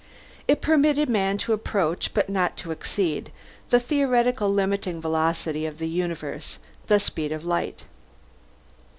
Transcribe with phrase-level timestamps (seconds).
[0.47, 3.31] It permitted man to approach, but not to exceed,
[3.69, 7.83] the theoretical limiting velocity of the universe: the speed of light.